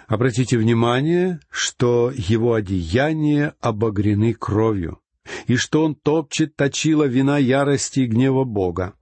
Обратите 0.09 0.59
внимание, 0.59 1.41
что 1.51 2.13
его 2.15 2.55
одеяния 2.55 3.55
обогрены 3.61 4.35
кровью, 4.35 5.02
и 5.47 5.57
что 5.57 5.85
он 5.85 5.95
топчет 5.95 6.57
точила 6.57 7.05
вина 7.05 7.39
ярости 7.39 8.01
и 8.01 8.07
гнева 8.07 8.45
Бога. 8.45 8.95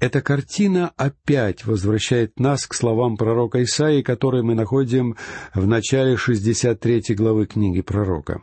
Эта 0.00 0.20
картина 0.20 0.92
опять 0.96 1.64
возвращает 1.64 2.38
нас 2.38 2.66
к 2.66 2.74
словам 2.74 3.16
пророка 3.16 3.62
Исаии, 3.62 4.02
которые 4.02 4.42
мы 4.42 4.54
находим 4.54 5.16
в 5.54 5.66
начале 5.66 6.16
63 6.16 7.14
главы 7.14 7.46
книги 7.46 7.80
пророка. 7.80 8.42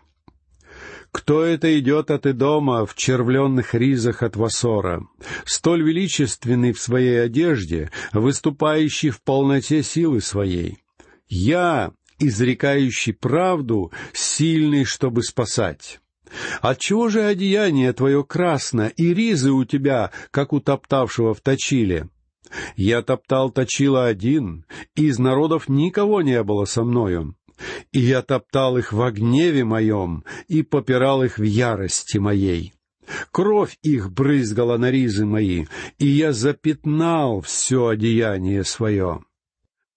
Кто 1.11 1.43
это 1.43 1.77
идет 1.77 2.09
от 2.09 2.25
Идома 2.25 2.85
в 2.85 2.95
червленных 2.95 3.75
ризах 3.75 4.23
от 4.23 4.37
Васора, 4.37 5.03
столь 5.43 5.83
величественный 5.83 6.71
в 6.71 6.79
своей 6.79 7.21
одежде, 7.21 7.91
выступающий 8.13 9.09
в 9.09 9.21
полноте 9.21 9.83
силы 9.83 10.21
своей? 10.21 10.77
Я, 11.27 11.91
изрекающий 12.17 13.13
правду, 13.13 13.91
сильный, 14.13 14.85
чтобы 14.85 15.21
спасать. 15.23 15.99
Отчего 16.61 17.09
же 17.09 17.23
одеяние 17.23 17.93
твое 17.93 18.23
красно, 18.23 18.91
и 18.95 19.13
ризы 19.13 19.51
у 19.51 19.65
тебя, 19.65 20.11
как 20.31 20.53
у 20.53 20.59
топтавшего 20.59 21.33
в 21.33 21.41
точиле? 21.41 22.09
Я 22.75 23.01
топтал 23.01 23.49
точила 23.49 24.05
один, 24.05 24.65
и 24.95 25.05
из 25.05 25.19
народов 25.19 25.69
никого 25.69 26.21
не 26.21 26.41
было 26.43 26.65
со 26.65 26.83
мною. 26.83 27.35
И 27.91 27.99
я 27.99 28.21
топтал 28.21 28.77
их 28.77 28.91
во 28.91 29.11
гневе 29.11 29.63
моем, 29.63 30.23
и 30.47 30.63
попирал 30.63 31.23
их 31.23 31.37
в 31.37 31.43
ярости 31.43 32.17
моей. 32.17 32.73
Кровь 33.31 33.77
их 33.81 34.11
брызгала 34.11 34.77
на 34.77 34.89
ризы 34.89 35.25
мои, 35.25 35.65
и 35.97 36.07
я 36.07 36.33
запятнал 36.33 37.41
все 37.41 37.87
одеяние 37.87 38.63
свое. 38.63 39.23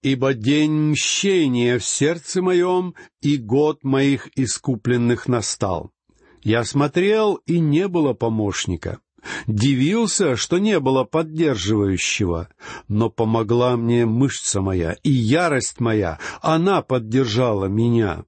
Ибо 0.03 0.35
день 0.35 0.91
мщения 0.91 1.79
в 1.79 1.85
сердце 1.85 2.43
моем, 2.43 2.95
и 3.23 3.37
год 3.37 3.85
моих 3.85 4.29
искупленных 4.37 5.29
настал. 5.29 5.93
Я 6.45 6.65
смотрел, 6.65 7.37
и 7.47 7.59
не 7.59 7.89
было 7.89 8.13
помощника. 8.13 8.99
Дивился, 9.47 10.37
что 10.37 10.59
не 10.59 10.79
было 10.79 11.05
поддерживающего, 11.05 12.51
но 12.87 13.09
помогла 13.09 13.79
мне 13.79 14.05
мышца 14.05 14.61
моя 14.61 14.95
и 15.03 15.11
ярость 15.11 15.81
моя, 15.81 16.19
она 16.43 16.83
поддержала 16.83 17.65
меня. 17.65 18.25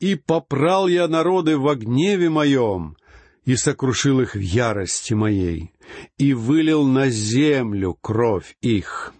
И 0.00 0.14
попрал 0.14 0.88
я 0.88 1.06
народы 1.06 1.58
во 1.58 1.74
гневе 1.74 2.30
моем, 2.30 2.96
и 3.44 3.56
сокрушил 3.56 4.22
их 4.22 4.34
в 4.34 4.40
ярости 4.40 5.12
моей, 5.12 5.74
и 6.16 6.32
вылил 6.32 6.86
на 6.86 7.10
землю 7.10 7.94
кровь 8.00 8.56
их». 8.62 9.12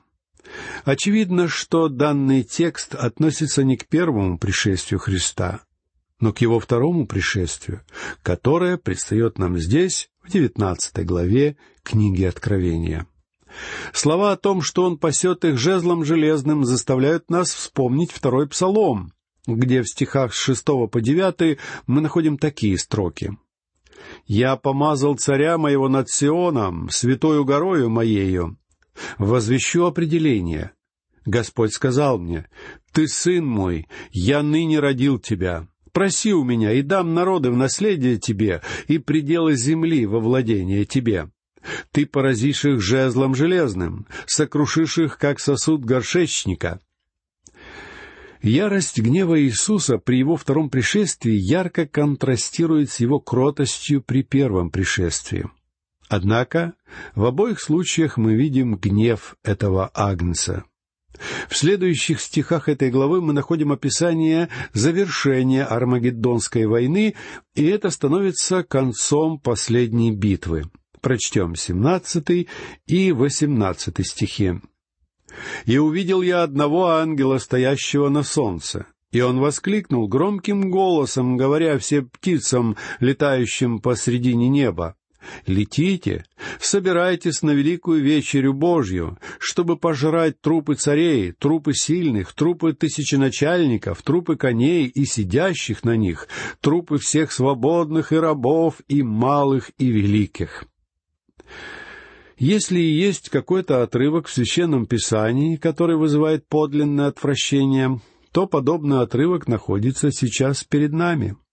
Очевидно, 0.84 1.46
что 1.46 1.88
данный 1.88 2.42
текст 2.42 2.96
относится 2.96 3.62
не 3.62 3.76
к 3.76 3.86
первому 3.86 4.36
пришествию 4.36 4.98
Христа, 4.98 5.60
но 6.20 6.32
к 6.32 6.38
его 6.40 6.60
второму 6.60 7.06
пришествию, 7.06 7.82
которое 8.22 8.76
предстает 8.76 9.38
нам 9.38 9.58
здесь, 9.58 10.10
в 10.22 10.30
девятнадцатой 10.30 11.04
главе 11.04 11.56
книги 11.82 12.24
Откровения. 12.24 13.06
Слова 13.92 14.32
о 14.32 14.36
том, 14.36 14.62
что 14.62 14.84
он 14.84 14.96
пасет 14.96 15.44
их 15.44 15.58
жезлом 15.58 16.04
железным, 16.04 16.64
заставляют 16.64 17.30
нас 17.30 17.52
вспомнить 17.52 18.12
второй 18.12 18.46
псалом, 18.48 19.12
где 19.46 19.82
в 19.82 19.88
стихах 19.88 20.34
с 20.34 20.38
шестого 20.38 20.86
по 20.86 21.00
девятый 21.00 21.58
мы 21.86 22.00
находим 22.00 22.38
такие 22.38 22.78
строки. 22.78 23.36
«Я 24.26 24.56
помазал 24.56 25.16
царя 25.16 25.58
моего 25.58 25.88
над 25.88 26.08
Сионом, 26.08 26.88
святою 26.90 27.44
горою 27.44 27.90
моею, 27.90 28.56
возвещу 29.18 29.84
определение. 29.84 30.72
Господь 31.26 31.72
сказал 31.72 32.18
мне, 32.18 32.48
«Ты 32.92 33.08
сын 33.08 33.44
мой, 33.44 33.88
я 34.10 34.42
ныне 34.42 34.80
родил 34.80 35.18
тебя. 35.18 35.66
Проси 35.92 36.32
у 36.32 36.44
меня, 36.44 36.72
и 36.72 36.82
дам 36.82 37.14
народы 37.14 37.50
в 37.50 37.56
наследие 37.56 38.18
тебе, 38.18 38.62
и 38.86 38.98
пределы 38.98 39.56
земли 39.56 40.06
во 40.06 40.20
владение 40.20 40.84
тебе. 40.84 41.30
Ты 41.90 42.06
поразишь 42.06 42.64
их 42.64 42.80
жезлом 42.80 43.34
железным, 43.34 44.06
сокрушишь 44.26 44.98
их, 44.98 45.18
как 45.18 45.40
сосуд 45.40 45.84
горшечника». 45.84 46.80
Ярость 48.42 48.98
гнева 48.98 49.38
Иисуса 49.38 49.98
при 49.98 50.16
его 50.16 50.34
втором 50.36 50.70
пришествии 50.70 51.34
ярко 51.34 51.86
контрастирует 51.86 52.90
с 52.90 53.00
его 53.00 53.20
кротостью 53.20 54.00
при 54.00 54.22
первом 54.22 54.70
пришествии. 54.70 55.44
Однако 56.08 56.72
в 57.14 57.26
обоих 57.26 57.60
случаях 57.60 58.16
мы 58.16 58.34
видим 58.34 58.76
гнев 58.76 59.36
этого 59.44 59.90
Агнца. 59.92 60.64
В 61.48 61.56
следующих 61.56 62.20
стихах 62.20 62.68
этой 62.68 62.90
главы 62.90 63.20
мы 63.20 63.32
находим 63.32 63.72
описание 63.72 64.48
завершения 64.72 65.64
Армагеддонской 65.64 66.66
войны, 66.66 67.14
и 67.54 67.66
это 67.66 67.90
становится 67.90 68.62
концом 68.62 69.38
последней 69.38 70.12
битвы. 70.12 70.64
Прочтем 71.00 71.54
семнадцатый 71.54 72.48
и 72.86 73.12
восемнадцатый 73.12 74.04
стихи. 74.04 74.60
«И 75.64 75.78
увидел 75.78 76.22
я 76.22 76.42
одного 76.42 76.88
ангела, 76.88 77.38
стоящего 77.38 78.08
на 78.08 78.22
солнце, 78.22 78.86
и 79.12 79.20
он 79.20 79.38
воскликнул 79.38 80.08
громким 80.08 80.70
голосом, 80.70 81.36
говоря 81.36 81.78
всем 81.78 82.08
птицам, 82.10 82.76
летающим 83.00 83.80
посредине 83.80 84.48
неба, 84.48 84.96
Летите, 85.46 86.24
собирайтесь 86.60 87.42
на 87.42 87.50
великую 87.50 88.02
вечерю 88.02 88.54
Божью, 88.54 89.18
чтобы 89.38 89.76
пожрать 89.76 90.40
трупы 90.40 90.74
царей, 90.74 91.32
трупы 91.32 91.72
сильных, 91.74 92.32
трупы 92.32 92.72
тысяченачальников, 92.72 94.02
трупы 94.02 94.36
коней 94.36 94.86
и 94.86 95.04
сидящих 95.04 95.84
на 95.84 95.96
них, 95.96 96.28
трупы 96.60 96.98
всех 96.98 97.32
свободных 97.32 98.12
и 98.12 98.16
рабов, 98.16 98.80
и 98.88 99.02
малых, 99.02 99.70
и 99.78 99.88
великих. 99.88 100.64
Если 102.38 102.80
и 102.80 102.92
есть 102.92 103.28
какой-то 103.28 103.82
отрывок 103.82 104.26
в 104.26 104.32
Священном 104.32 104.86
Писании, 104.86 105.56
который 105.56 105.96
вызывает 105.96 106.48
подлинное 106.48 107.08
отвращение, 107.08 108.00
то 108.32 108.46
подобный 108.46 109.00
отрывок 109.00 109.46
находится 109.46 110.10
сейчас 110.10 110.64
перед 110.64 110.92
нами— 110.92 111.36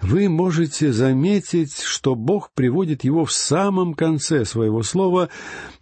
вы 0.00 0.28
можете 0.28 0.92
заметить, 0.92 1.78
что 1.78 2.14
Бог 2.14 2.52
приводит 2.52 3.04
его 3.04 3.24
в 3.24 3.32
самом 3.32 3.94
конце 3.94 4.44
своего 4.44 4.82
слова, 4.82 5.28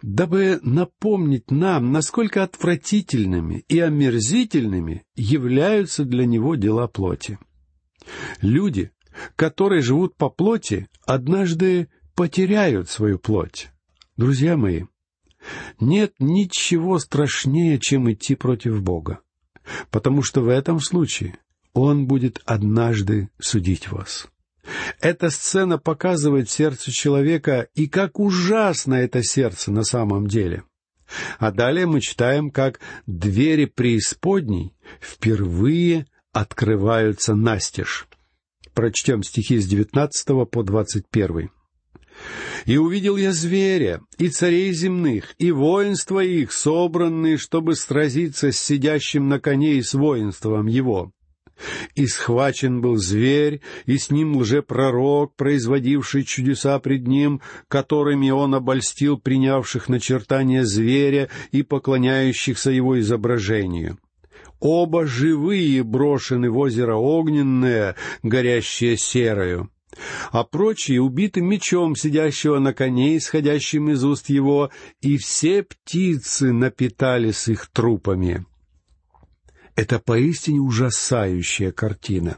дабы 0.01 0.59
напомнить 0.61 1.49
нам, 1.51 1.91
насколько 1.91 2.43
отвратительными 2.43 3.63
и 3.67 3.79
омерзительными 3.79 5.05
являются 5.15 6.05
для 6.05 6.25
него 6.25 6.55
дела 6.55 6.87
плоти. 6.87 7.39
Люди, 8.41 8.91
которые 9.35 9.81
живут 9.81 10.15
по 10.15 10.29
плоти, 10.29 10.87
однажды 11.05 11.89
потеряют 12.15 12.89
свою 12.89 13.19
плоть. 13.19 13.69
Друзья 14.17 14.57
мои, 14.57 14.83
нет 15.79 16.13
ничего 16.19 16.99
страшнее, 16.99 17.79
чем 17.79 18.11
идти 18.11 18.35
против 18.35 18.81
Бога, 18.81 19.21
потому 19.89 20.21
что 20.21 20.41
в 20.41 20.49
этом 20.49 20.79
случае 20.79 21.39
он 21.73 22.05
будет 22.07 22.41
однажды 22.45 23.29
судить 23.39 23.91
вас. 23.91 24.27
Эта 24.99 25.29
сцена 25.29 25.77
показывает 25.77 26.49
сердце 26.49 26.91
человека 26.91 27.67
и 27.73 27.87
как 27.87 28.19
ужасно 28.19 28.95
это 28.95 29.23
сердце 29.23 29.71
на 29.71 29.83
самом 29.83 30.27
деле. 30.27 30.63
А 31.39 31.51
далее 31.51 31.85
мы 31.85 31.99
читаем, 31.99 32.51
как 32.51 32.79
двери 33.05 33.65
преисподней 33.65 34.73
впервые 35.01 36.05
открываются 36.31 37.35
настежь. 37.35 38.07
Прочтем 38.73 39.23
стихи 39.23 39.59
с 39.59 39.67
девятнадцатого 39.67 40.45
по 40.45 40.63
двадцать 40.63 41.05
первый. 41.09 41.49
«И 42.65 42.77
увидел 42.77 43.17
я 43.17 43.33
зверя, 43.33 44.01
и 44.17 44.29
царей 44.29 44.71
земных, 44.73 45.33
и 45.39 45.51
воинства 45.51 46.23
их, 46.23 46.51
собранные, 46.51 47.37
чтобы 47.37 47.75
сразиться 47.75 48.51
с 48.51 48.59
сидящим 48.59 49.27
на 49.27 49.39
коне 49.39 49.73
и 49.75 49.81
с 49.81 49.93
воинством 49.93 50.67
его. 50.67 51.11
И 51.95 52.05
схвачен 52.07 52.81
был 52.81 52.97
зверь, 52.97 53.61
и 53.85 53.97
с 53.97 54.09
ним 54.09 54.37
лжепророк, 54.37 55.35
производивший 55.35 56.23
чудеса 56.23 56.79
пред 56.79 57.07
ним, 57.07 57.41
которыми 57.67 58.29
он 58.29 58.55
обольстил 58.55 59.17
принявших 59.17 59.89
начертания 59.89 60.63
зверя 60.63 61.29
и 61.51 61.63
поклоняющихся 61.63 62.71
его 62.71 62.99
изображению. 62.99 63.97
Оба 64.59 65.07
живые 65.07 65.83
брошены 65.83 66.51
в 66.51 66.57
озеро 66.57 66.95
огненное, 66.95 67.95
горящее 68.21 68.97
серою 68.97 69.69
а 70.31 70.43
прочие 70.43 71.01
убиты 71.01 71.41
мечом 71.41 71.95
сидящего 71.95 72.59
на 72.59 72.73
коне, 72.73 73.17
исходящим 73.17 73.89
из 73.89 74.03
уст 74.03 74.29
его, 74.29 74.71
и 75.01 75.17
все 75.17 75.63
птицы 75.63 76.51
напитались 76.51 77.47
их 77.47 77.67
трупами. 77.67 78.45
Это 79.81 79.97
поистине 79.97 80.59
ужасающая 80.59 81.71
картина. 81.71 82.37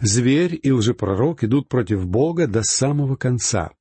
Зверь 0.00 0.58
и 0.62 0.72
лжепророк 0.72 1.44
идут 1.44 1.68
против 1.68 2.06
Бога 2.06 2.46
до 2.46 2.62
самого 2.62 3.16
конца. 3.16 3.72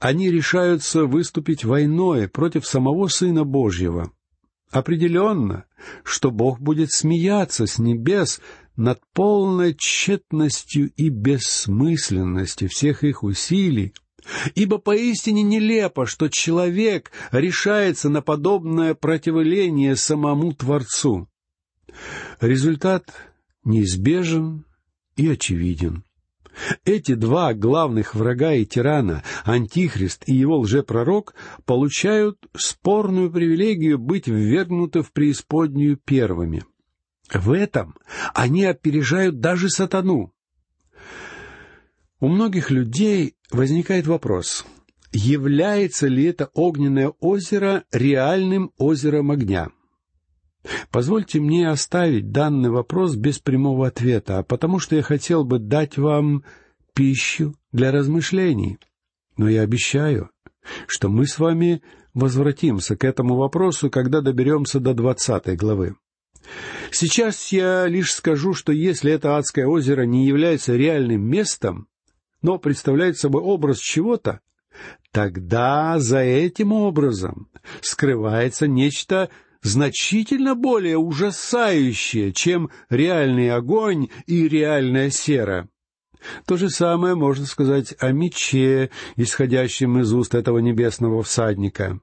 Они 0.00 0.30
решаются 0.30 1.04
выступить 1.04 1.66
войной 1.66 2.26
против 2.26 2.66
самого 2.66 3.08
Сына 3.08 3.44
Божьего. 3.44 4.10
Определенно, 4.70 5.66
что 6.02 6.30
Бог 6.30 6.60
будет 6.60 6.92
смеяться 6.92 7.66
с 7.66 7.78
небес 7.78 8.40
над 8.74 9.02
полной 9.12 9.74
тщетностью 9.74 10.90
и 10.96 11.10
бессмысленностью 11.10 12.70
всех 12.70 13.04
их 13.04 13.22
усилий, 13.22 13.92
ибо 14.54 14.78
поистине 14.78 15.42
нелепо, 15.42 16.06
что 16.06 16.30
человек 16.30 17.12
решается 17.32 18.08
на 18.08 18.22
подобное 18.22 18.94
противление 18.94 19.94
самому 19.94 20.54
Творцу. 20.54 21.28
Результат 22.40 23.04
неизбежен 23.64 24.64
и 25.16 25.28
очевиден. 25.28 26.04
Эти 26.84 27.14
два 27.14 27.54
главных 27.54 28.14
врага 28.14 28.52
и 28.52 28.64
тирана, 28.64 29.22
Антихрист 29.44 30.24
и 30.26 30.34
его 30.34 30.58
лжепророк, 30.60 31.34
получают 31.64 32.38
спорную 32.56 33.30
привилегию 33.30 33.98
быть 33.98 34.26
ввергнуты 34.26 35.02
в 35.02 35.12
преисподнюю 35.12 35.96
первыми. 35.96 36.64
В 37.32 37.52
этом 37.52 37.94
они 38.34 38.64
опережают 38.64 39.40
даже 39.40 39.68
сатану. 39.68 40.32
У 42.20 42.28
многих 42.28 42.70
людей 42.70 43.36
возникает 43.52 44.06
вопрос, 44.06 44.66
является 45.12 46.08
ли 46.08 46.24
это 46.24 46.50
огненное 46.54 47.12
озеро 47.20 47.84
реальным 47.92 48.72
озером 48.76 49.30
огня? 49.30 49.70
Позвольте 50.90 51.40
мне 51.40 51.68
оставить 51.68 52.30
данный 52.30 52.70
вопрос 52.70 53.14
без 53.14 53.38
прямого 53.38 53.86
ответа, 53.86 54.42
потому 54.42 54.78
что 54.78 54.96
я 54.96 55.02
хотел 55.02 55.44
бы 55.44 55.58
дать 55.58 55.96
вам 55.96 56.44
пищу 56.94 57.54
для 57.72 57.92
размышлений. 57.92 58.78
Но 59.36 59.48
я 59.48 59.62
обещаю, 59.62 60.30
что 60.86 61.08
мы 61.08 61.26
с 61.26 61.38
вами 61.38 61.82
возвратимся 62.12 62.96
к 62.96 63.04
этому 63.04 63.36
вопросу, 63.36 63.90
когда 63.90 64.20
доберемся 64.20 64.80
до 64.80 64.94
двадцатой 64.94 65.56
главы. 65.56 65.94
Сейчас 66.90 67.52
я 67.52 67.86
лишь 67.86 68.12
скажу, 68.12 68.54
что 68.54 68.72
если 68.72 69.12
это 69.12 69.36
адское 69.36 69.66
озеро 69.66 70.02
не 70.02 70.26
является 70.26 70.74
реальным 70.74 71.22
местом, 71.22 71.88
но 72.42 72.58
представляет 72.58 73.18
собой 73.18 73.42
образ 73.42 73.78
чего-то, 73.78 74.40
тогда 75.12 75.98
за 75.98 76.20
этим 76.20 76.72
образом 76.72 77.48
скрывается 77.80 78.66
нечто 78.66 79.28
значительно 79.62 80.54
более 80.54 80.98
ужасающее, 80.98 82.32
чем 82.32 82.70
реальный 82.88 83.50
огонь 83.50 84.08
и 84.26 84.48
реальная 84.48 85.10
сера. 85.10 85.68
То 86.46 86.56
же 86.56 86.68
самое 86.68 87.14
можно 87.14 87.46
сказать 87.46 87.94
о 88.00 88.12
мече, 88.12 88.90
исходящем 89.16 90.00
из 90.00 90.12
уст 90.12 90.34
этого 90.34 90.58
небесного 90.58 91.22
всадника. 91.22 92.00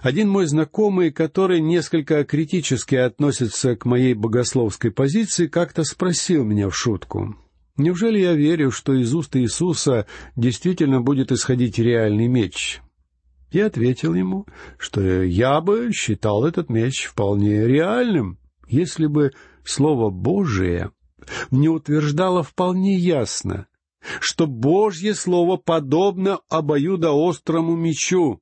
Один 0.00 0.28
мой 0.28 0.46
знакомый, 0.46 1.10
который 1.10 1.60
несколько 1.60 2.24
критически 2.24 2.94
относится 2.94 3.74
к 3.76 3.84
моей 3.84 4.14
богословской 4.14 4.92
позиции, 4.92 5.48
как-то 5.48 5.82
спросил 5.82 6.44
меня 6.44 6.68
в 6.68 6.76
шутку. 6.76 7.36
Неужели 7.76 8.18
я 8.18 8.34
верю, 8.34 8.70
что 8.70 8.94
из 8.94 9.14
уст 9.14 9.36
Иисуса 9.36 10.06
действительно 10.36 11.00
будет 11.00 11.32
исходить 11.32 11.78
реальный 11.78 12.26
меч? 12.26 12.80
Я 13.50 13.66
ответил 13.66 14.14
ему, 14.14 14.46
что 14.78 15.00
я 15.22 15.60
бы 15.60 15.90
считал 15.92 16.44
этот 16.44 16.68
меч 16.68 17.06
вполне 17.06 17.66
реальным, 17.66 18.38
если 18.68 19.06
бы 19.06 19.32
Слово 19.64 20.10
Божие 20.10 20.92
не 21.50 21.68
утверждало 21.68 22.42
вполне 22.42 22.96
ясно, 22.96 23.66
что 24.20 24.46
Божье 24.46 25.14
Слово 25.14 25.56
подобно 25.56 26.40
обоюдоострому 26.48 27.74
мечу, 27.74 28.40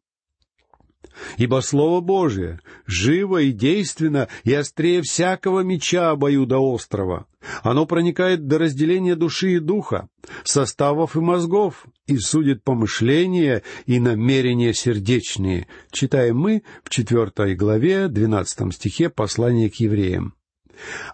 Ибо 1.39 1.61
Слово 1.61 2.01
Божие 2.01 2.61
живо 2.87 3.39
и 3.39 3.53
действенно 3.53 4.29
и 4.45 4.53
острее 4.53 5.03
всякого 5.03 5.61
меча 5.61 6.11
обоюдоострого. 6.11 7.27
Оно 7.63 7.87
проникает 7.87 8.47
до 8.47 8.59
разделения 8.59 9.17
души 9.17 9.55
и 9.55 9.59
духа, 9.59 10.09
составов 10.45 11.17
и 11.17 11.21
мозгов, 11.21 11.87
и 12.07 12.19
судит 12.19 12.65
помышления 12.65 13.63
и 13.87 14.01
намерения 14.01 14.75
сердечные, 14.75 15.67
читаем 15.91 16.39
мы 16.39 16.63
в 16.85 16.91
четвертой 16.91 17.55
главе, 17.55 18.09
двенадцатом 18.09 18.73
стихе 18.73 19.11
послания 19.11 19.71
к 19.71 19.77
евреям. 19.77 20.35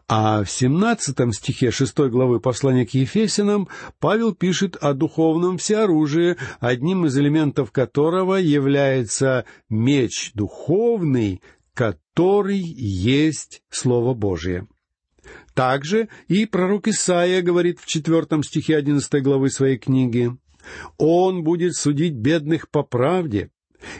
А 0.08 0.42
в 0.42 0.50
17 0.50 1.34
стихе 1.34 1.70
6 1.70 1.96
главы 2.10 2.40
послания 2.40 2.86
к 2.86 2.94
Ефесянам 2.94 3.68
Павел 4.00 4.34
пишет 4.34 4.76
о 4.76 4.92
духовном 4.92 5.58
всеоружии, 5.58 6.36
одним 6.60 7.06
из 7.06 7.16
элементов 7.16 7.70
которого 7.70 8.34
является 8.34 9.44
меч 9.68 10.32
духовный, 10.34 11.40
который 11.74 12.58
есть 12.58 13.62
Слово 13.70 14.14
Божие. 14.14 14.66
Также 15.54 16.08
и 16.28 16.46
пророк 16.46 16.88
Исаия 16.88 17.42
говорит 17.42 17.78
в 17.78 17.86
четвертом 17.86 18.42
стихе 18.42 18.76
одиннадцатой 18.76 19.20
главы 19.20 19.50
своей 19.50 19.76
книги, 19.76 20.30
«Он 20.96 21.42
будет 21.42 21.74
судить 21.74 22.14
бедных 22.14 22.70
по 22.70 22.82
правде, 22.82 23.50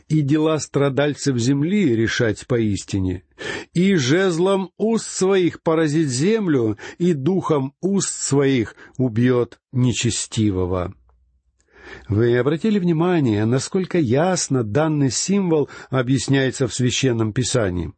и 0.08 0.20
дела 0.20 0.58
страдальцев 0.60 1.36
земли 1.36 1.94
решать 1.94 2.46
поистине, 2.46 3.24
и 3.74 3.96
жезлом 3.96 4.70
уст 4.78 5.06
своих 5.06 5.62
поразит 5.62 6.08
землю, 6.08 6.78
и 6.98 7.12
духом 7.12 7.74
уст 7.80 8.22
своих 8.22 8.74
убьет 8.96 9.58
нечестивого». 9.72 10.94
Вы 12.08 12.38
обратили 12.38 12.78
внимание, 12.78 13.44
насколько 13.44 13.98
ясно 13.98 14.62
данный 14.62 15.10
символ 15.10 15.68
объясняется 15.90 16.66
в 16.66 16.72
Священном 16.72 17.34
Писании? 17.34 17.92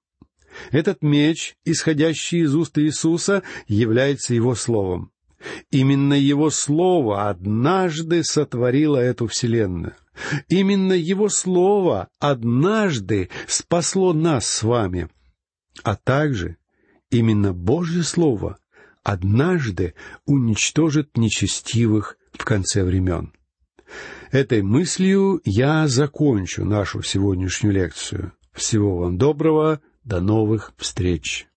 Этот 0.70 1.02
меч, 1.02 1.56
исходящий 1.64 2.42
из 2.42 2.54
уст 2.54 2.78
Иисуса, 2.78 3.42
является 3.66 4.34
Его 4.34 4.54
Словом. 4.54 5.10
Именно 5.70 6.14
Его 6.14 6.50
Слово 6.50 7.28
однажды 7.28 8.24
сотворило 8.24 8.96
эту 8.96 9.26
Вселенную. 9.26 9.94
Именно 10.48 10.92
Его 10.94 11.28
Слово 11.28 12.08
однажды 12.18 13.28
спасло 13.46 14.12
нас 14.12 14.46
с 14.46 14.62
вами. 14.62 15.08
А 15.82 15.96
также 15.96 16.56
именно 17.10 17.52
Божье 17.52 18.02
Слово 18.02 18.58
однажды 19.02 19.94
уничтожит 20.24 21.16
нечестивых 21.16 22.16
в 22.32 22.44
конце 22.44 22.84
времен. 22.84 23.32
Этой 24.30 24.62
мыслью 24.62 25.40
я 25.44 25.86
закончу 25.86 26.64
нашу 26.64 27.02
сегодняшнюю 27.02 27.74
лекцию. 27.74 28.32
Всего 28.52 28.96
вам 28.98 29.18
доброго, 29.18 29.80
до 30.04 30.20
новых 30.20 30.72
встреч! 30.76 31.48